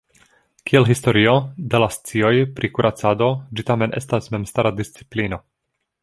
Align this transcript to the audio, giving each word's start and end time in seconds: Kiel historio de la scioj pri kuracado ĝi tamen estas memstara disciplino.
Kiel 0.69 0.85
historio 0.91 1.33
de 1.73 1.81
la 1.83 1.89
scioj 1.95 2.31
pri 2.59 2.69
kuracado 2.77 3.27
ĝi 3.59 3.65
tamen 3.67 3.93
estas 4.01 4.31
memstara 4.37 4.73
disciplino. 4.81 5.39